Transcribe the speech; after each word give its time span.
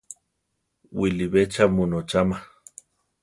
Wiʼlibé 0.97 1.41
cha 1.53 1.63
mu 1.73 1.83
nocháma? 1.89 2.37